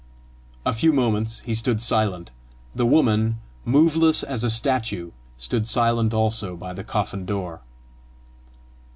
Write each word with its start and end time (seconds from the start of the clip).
A 0.65 0.73
few 0.73 0.91
moments 0.91 1.41
he 1.41 1.53
stood 1.53 1.79
silent. 1.79 2.31
The 2.73 2.87
woman, 2.87 3.37
moveless 3.65 4.23
as 4.23 4.43
a 4.43 4.49
statue, 4.49 5.11
stood 5.37 5.67
silent 5.67 6.11
also 6.11 6.55
by 6.55 6.73
the 6.73 6.83
coffin 6.83 7.23
door. 7.23 7.61